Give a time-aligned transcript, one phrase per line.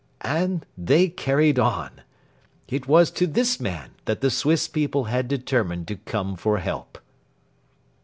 [0.25, 2.01] And they carried on.
[2.67, 6.97] It was to this man that the Swiss people had determined to come for help.